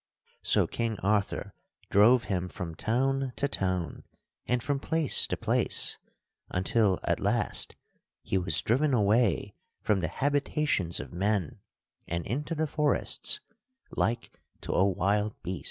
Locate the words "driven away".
8.63-9.53